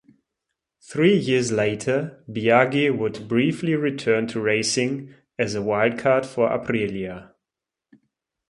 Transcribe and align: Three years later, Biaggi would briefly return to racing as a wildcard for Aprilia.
Three 0.81 1.15
years 1.15 1.51
later, 1.51 2.23
Biaggi 2.27 2.89
would 2.89 3.27
briefly 3.27 3.75
return 3.75 4.25
to 4.29 4.41
racing 4.41 5.13
as 5.37 5.53
a 5.53 5.59
wildcard 5.59 6.25
for 6.25 6.49
Aprilia. 6.49 7.35